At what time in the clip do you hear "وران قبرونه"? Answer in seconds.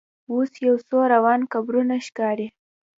1.03-1.95